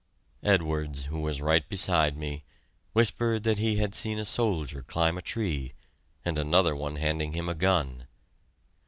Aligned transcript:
Edwards, 0.41 1.05
who 1.05 1.19
was 1.19 1.41
right 1.41 1.69
beside 1.69 2.17
me, 2.17 2.43
whispered 2.93 3.43
that 3.43 3.59
he 3.59 3.75
had 3.75 3.91
just 3.91 4.01
seen 4.01 4.17
a 4.17 4.25
soldier 4.25 4.81
climb 4.81 5.15
a 5.15 5.21
tree 5.21 5.73
and 6.25 6.39
another 6.39 6.75
one 6.75 6.95
handing 6.95 7.33
him 7.33 7.47
a 7.47 7.53
gun. 7.53 8.07